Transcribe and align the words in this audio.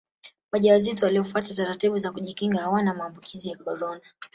wajawazito 0.51 1.05
waliyofuata 1.05 1.53
taratibu 1.53 1.97
za 1.97 2.11
kujikinga 2.11 2.61
hawana 2.61 2.93
maambukizi 2.93 3.49
ya 3.49 3.57
korona 3.57 4.01